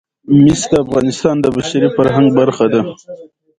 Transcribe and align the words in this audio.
مس 0.43 0.61
د 0.71 0.73
افغانستان 0.85 1.35
د 1.41 1.45
بشري 1.55 1.87
فرهنګ 1.95 2.27
برخه 2.39 2.65
ده. 2.73 2.81